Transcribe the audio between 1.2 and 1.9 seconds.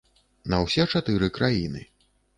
краіны.